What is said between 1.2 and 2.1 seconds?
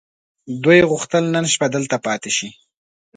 نن شپه دلته